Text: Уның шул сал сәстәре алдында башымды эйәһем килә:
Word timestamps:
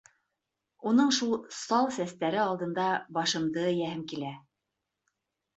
Уның 0.91 1.11
шул 1.17 1.35
сал 1.57 1.91
сәстәре 1.99 2.41
алдында 2.45 2.87
башымды 3.19 3.67
эйәһем 3.73 4.03
килә: 4.15 4.33